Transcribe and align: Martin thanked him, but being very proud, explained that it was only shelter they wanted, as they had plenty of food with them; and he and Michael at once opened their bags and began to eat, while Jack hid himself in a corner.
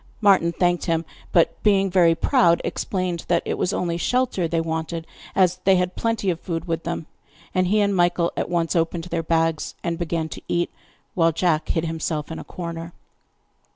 Martin 0.19 0.51
thanked 0.51 0.85
him, 0.85 1.05
but 1.31 1.61
being 1.61 1.87
very 1.87 2.15
proud, 2.15 2.59
explained 2.63 3.23
that 3.27 3.43
it 3.45 3.53
was 3.55 3.71
only 3.71 3.97
shelter 3.97 4.47
they 4.47 4.59
wanted, 4.59 5.05
as 5.35 5.57
they 5.63 5.75
had 5.75 5.95
plenty 5.95 6.31
of 6.31 6.39
food 6.39 6.67
with 6.67 6.85
them; 6.85 7.05
and 7.53 7.67
he 7.67 7.79
and 7.81 7.95
Michael 7.95 8.31
at 8.35 8.49
once 8.49 8.75
opened 8.75 9.03
their 9.03 9.21
bags 9.21 9.75
and 9.83 9.99
began 9.99 10.27
to 10.27 10.41
eat, 10.47 10.71
while 11.13 11.31
Jack 11.31 11.69
hid 11.69 11.85
himself 11.85 12.31
in 12.31 12.39
a 12.39 12.43
corner. 12.43 12.93